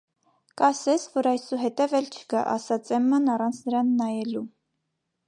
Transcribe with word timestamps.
-Կասես, 0.59 1.03
որ 1.17 1.27
այսուհետև 1.31 1.93
էլ 1.99 2.09
չգա,- 2.15 2.43
ասաց 2.55 2.89
էմման 2.99 3.29
առանց 3.35 3.61
նրան 3.69 3.93
նայելու: 4.01 4.43